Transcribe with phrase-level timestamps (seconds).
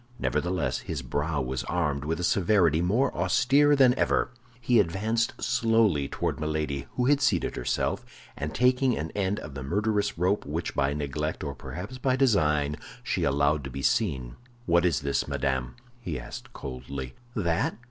[0.17, 4.31] Nevertheless, his brow was armed with a severity more austere than ever.
[4.59, 8.03] He advanced slowly toward Milady, who had seated herself,
[8.35, 12.77] and taking an end of the murderous rope which by neglect, or perhaps by design,
[13.03, 17.13] she allowed to be seen, "What is this, madame?" he asked coldly.
[17.35, 17.77] "That?